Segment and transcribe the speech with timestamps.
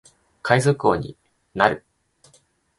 [0.41, 1.15] 海賊王に
[1.53, 1.85] なる